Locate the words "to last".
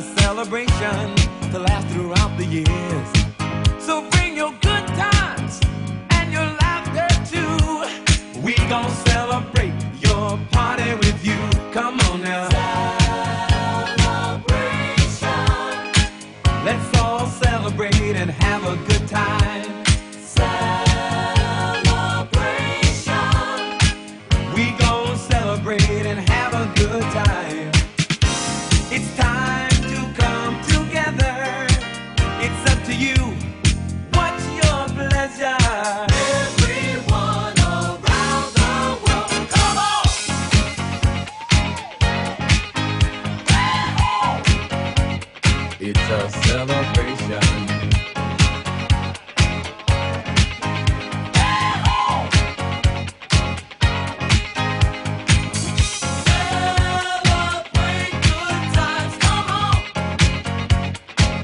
1.52-1.86